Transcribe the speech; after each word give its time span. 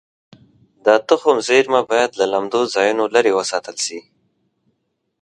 د 0.85 0.87
تخم 1.07 1.37
زېرمه 1.47 1.81
باید 1.91 2.11
له 2.19 2.25
لمدو 2.33 2.61
ځایونو 2.75 3.03
لرې 3.15 3.31
وساتل 3.39 3.75
شي. 3.85 3.99